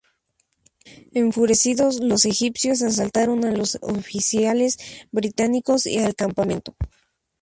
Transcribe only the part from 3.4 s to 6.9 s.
a los oficiales británicos y al campamento.